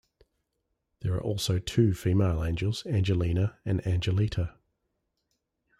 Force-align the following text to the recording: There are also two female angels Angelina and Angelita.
There 1.01 1.13
are 1.13 1.21
also 1.21 1.59
two 1.59 1.93
female 1.93 2.43
angels 2.43 2.87
Angelina 2.87 3.59
and 3.65 3.83
Angelita. 3.85 4.55